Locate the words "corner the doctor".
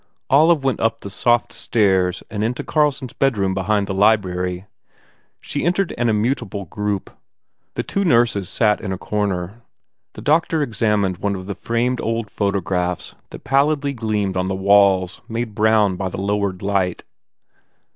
8.97-10.63